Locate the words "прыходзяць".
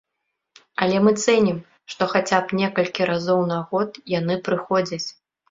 4.51-5.05